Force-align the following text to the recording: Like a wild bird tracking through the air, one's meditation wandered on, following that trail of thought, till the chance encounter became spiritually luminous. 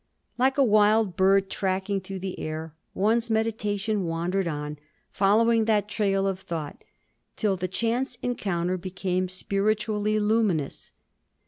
Like 0.35 0.57
a 0.57 0.63
wild 0.63 1.15
bird 1.15 1.47
tracking 1.47 2.01
through 2.01 2.17
the 2.21 2.39
air, 2.39 2.73
one's 2.95 3.29
meditation 3.29 4.05
wandered 4.05 4.47
on, 4.47 4.79
following 5.11 5.65
that 5.65 5.87
trail 5.87 6.25
of 6.25 6.39
thought, 6.39 6.83
till 7.35 7.55
the 7.55 7.67
chance 7.67 8.15
encounter 8.23 8.77
became 8.77 9.29
spiritually 9.29 10.19
luminous. 10.19 10.91